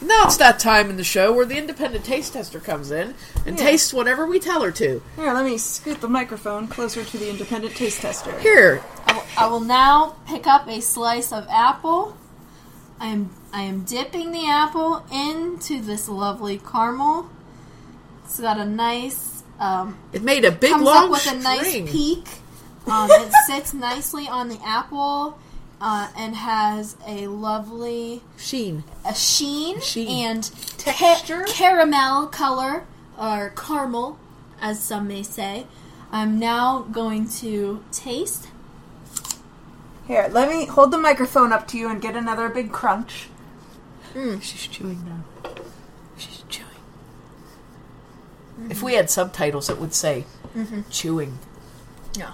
Now 0.00 0.24
it's 0.24 0.36
that 0.38 0.58
time 0.58 0.90
in 0.90 0.96
the 0.96 1.04
show 1.04 1.32
where 1.32 1.46
the 1.46 1.56
independent 1.56 2.04
taste 2.04 2.32
tester 2.32 2.58
comes 2.58 2.90
in 2.90 3.14
and 3.46 3.56
Yeah. 3.56 3.64
tastes 3.66 3.94
whatever 3.94 4.26
we 4.26 4.40
tell 4.40 4.60
her 4.62 4.72
to. 4.72 5.00
Here, 5.14 5.32
let 5.32 5.44
me 5.44 5.58
scoot 5.58 6.00
the 6.00 6.08
microphone 6.08 6.66
closer 6.66 7.04
to 7.04 7.18
the 7.18 7.30
independent 7.30 7.76
taste 7.76 8.00
tester. 8.00 8.36
Here, 8.40 8.82
I 9.06 9.12
will, 9.12 9.22
I 9.38 9.46
will 9.46 9.60
now 9.60 10.16
pick 10.26 10.48
up 10.48 10.66
a 10.66 10.80
slice 10.80 11.30
of 11.32 11.46
apple. 11.48 12.16
I 13.02 13.06
am 13.06 13.30
I 13.52 13.62
am 13.62 13.82
dipping 13.82 14.30
the 14.30 14.48
apple 14.48 15.04
into 15.12 15.80
this 15.82 16.08
lovely 16.08 16.58
caramel. 16.58 17.28
It's 18.24 18.38
got 18.40 18.58
a 18.58 18.64
nice 18.64 19.42
um, 19.58 19.98
it 20.12 20.22
made 20.22 20.44
a 20.44 20.52
big 20.52 20.70
comes 20.70 20.84
long 20.84 21.04
up 21.06 21.10
with 21.10 21.32
a 21.32 21.36
nice 21.36 21.72
peak. 21.90 22.28
Um, 22.86 23.10
it 23.10 23.32
sits 23.46 23.74
nicely 23.74 24.28
on 24.28 24.48
the 24.48 24.60
apple 24.64 25.36
uh, 25.80 26.10
and 26.16 26.36
has 26.36 26.96
a 27.04 27.26
lovely 27.26 28.22
Sheen. 28.38 28.84
a 29.04 29.14
sheen, 29.16 29.80
Sheen. 29.80 30.08
and 30.26 30.44
Texture? 30.78 31.42
ca- 31.44 31.52
caramel 31.52 32.28
color 32.28 32.84
or 33.20 33.52
caramel, 33.56 34.16
as 34.60 34.78
some 34.80 35.08
may 35.08 35.24
say. 35.24 35.66
I'm 36.12 36.38
now 36.38 36.86
going 36.92 37.28
to 37.40 37.82
taste. 37.90 38.46
Here, 40.06 40.28
let 40.30 40.48
me 40.48 40.66
hold 40.66 40.90
the 40.90 40.98
microphone 40.98 41.52
up 41.52 41.68
to 41.68 41.78
you 41.78 41.88
and 41.88 42.00
get 42.00 42.16
another 42.16 42.48
big 42.48 42.72
crunch. 42.72 43.28
Hmm. 44.12 44.40
She's 44.40 44.66
chewing 44.66 45.04
now. 45.04 45.52
She's 46.16 46.44
chewing. 46.48 46.68
Mm-hmm. 48.58 48.70
If 48.70 48.82
we 48.82 48.94
had 48.94 49.10
subtitles, 49.10 49.70
it 49.70 49.78
would 49.78 49.94
say 49.94 50.26
mm-hmm. 50.54 50.82
chewing. 50.90 51.38
Yeah. 52.16 52.32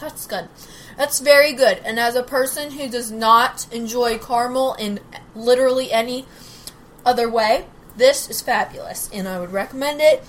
That's 0.00 0.26
good. 0.26 0.48
That's 0.96 1.20
very 1.20 1.52
good. 1.52 1.78
And 1.84 2.00
as 2.00 2.16
a 2.16 2.22
person 2.22 2.72
who 2.72 2.88
does 2.88 3.12
not 3.12 3.66
enjoy 3.72 4.18
caramel 4.18 4.74
in 4.74 4.98
literally 5.34 5.92
any 5.92 6.26
other 7.06 7.30
way, 7.30 7.66
this 7.96 8.28
is 8.28 8.40
fabulous. 8.40 9.08
And 9.12 9.28
I 9.28 9.38
would 9.38 9.52
recommend 9.52 10.00
it 10.00 10.24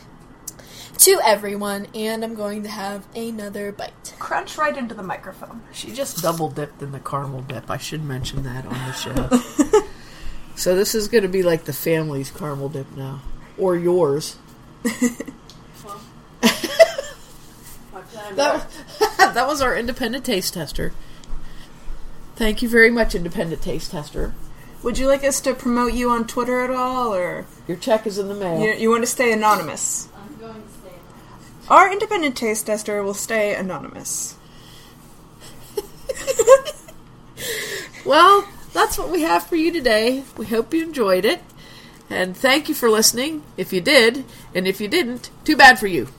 to 1.06 1.20
everyone. 1.24 1.88
And 1.96 2.24
I'm 2.24 2.36
going 2.36 2.64
to 2.64 2.70
have 2.70 3.06
another 3.16 3.72
bite. 3.72 4.14
Crunch 4.20 4.58
right 4.58 4.76
into 4.76 4.96
the 4.96 5.04
microphone. 5.04 5.62
She 5.72 5.92
just 5.92 6.22
double 6.22 6.50
dipped 6.50 6.82
in 6.82 6.92
the 6.92 7.00
caramel 7.00 7.42
dip. 7.42 7.70
I 7.70 7.78
should 7.78 8.04
mention 8.04 8.44
that 8.44 8.66
on 8.66 8.74
the 8.74 8.94
show. 8.94 9.84
so 10.56 10.76
this 10.76 10.96
is 10.96 11.08
going 11.08 11.24
to 11.24 11.30
be 11.30 11.44
like 11.44 11.66
the 11.66 11.74
family's 11.74 12.32
caramel 12.32 12.70
dip 12.70 12.92
now, 12.96 13.22
or 13.58 13.76
yours. 13.76 14.38
That, 18.36 18.68
that 19.18 19.48
was 19.48 19.62
our 19.62 19.76
independent 19.76 20.26
taste 20.26 20.54
tester. 20.54 20.94
Thank 22.36 22.62
you 22.62 22.70
very 22.70 22.90
much, 22.90 23.14
independent 23.16 23.62
taste 23.62 23.92
tester. 23.92 24.34
Would 24.82 24.98
you 24.98 25.08
like 25.08 25.24
us 25.24 25.40
to 25.42 25.54
promote 25.54 25.94
you 25.94 26.10
on 26.10 26.28
Twitter 26.28 26.62
at 26.62 26.72
all, 26.72 27.14
or 27.14 27.46
Your 27.68 27.78
check 27.78 28.06
is 28.08 28.18
in 28.18 28.28
the 28.28 28.34
mail. 28.34 28.60
you, 28.60 28.74
you 28.74 28.90
want 28.90 29.04
to 29.04 29.08
stay 29.08 29.32
anonymous? 29.32 30.10
I'm 30.16 30.36
going 30.38 30.62
to 30.62 30.70
stay. 30.70 30.94
Our 31.70 31.92
independent 31.92 32.36
taste 32.36 32.66
tester 32.66 33.02
will 33.04 33.14
stay 33.14 33.56
anonymous. 33.56 34.36
Well, 38.06 38.46
that's 38.74 38.98
what 38.98 39.10
we 39.10 39.22
have 39.22 39.48
for 39.48 39.56
you 39.56 39.72
today. 39.72 40.24
We 40.36 40.46
hope 40.46 40.74
you 40.74 40.84
enjoyed 40.84 41.24
it. 41.24 41.42
And 42.10 42.36
thank 42.36 42.68
you 42.68 42.76
for 42.76 42.90
listening. 42.90 43.44
If 43.56 43.72
you 43.72 43.80
did, 43.80 44.26
and 44.54 44.68
if 44.68 44.82
you 44.82 44.90
didn't, 44.90 45.30
too 45.46 45.56
bad 45.56 45.80
for 45.80 45.88
you. 45.88 46.10